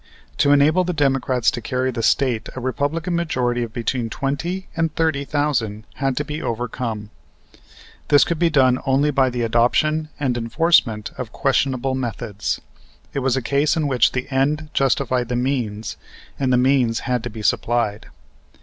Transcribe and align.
To 0.39 0.49
enable 0.51 0.83
the 0.83 0.93
Democrats 0.93 1.51
to 1.51 1.61
carry 1.61 1.91
the 1.91 2.01
State 2.01 2.49
a 2.55 2.59
Republican 2.59 3.15
majority 3.15 3.61
of 3.61 3.71
between 3.71 4.09
twenty 4.09 4.67
and 4.75 4.91
thirty 4.95 5.25
thousand 5.25 5.85
had 5.97 6.17
to 6.17 6.25
be 6.25 6.41
overcome. 6.41 7.11
This 8.07 8.23
could 8.23 8.39
be 8.39 8.49
done 8.49 8.79
only 8.87 9.11
by 9.11 9.29
the 9.29 9.43
adoption 9.43 10.09
and 10.19 10.39
enforcement 10.39 11.11
of 11.19 11.31
questionable 11.31 11.93
methods. 11.93 12.59
It 13.13 13.19
was 13.19 13.37
a 13.37 13.43
case 13.43 13.77
in 13.77 13.87
which 13.87 14.13
the 14.13 14.27
end 14.31 14.71
justified 14.73 15.29
the 15.29 15.35
means, 15.35 15.97
and 16.39 16.51
the 16.51 16.57
means 16.57 17.01
had 17.01 17.21
to 17.25 17.29
be 17.29 17.43
supplied. 17.43 18.07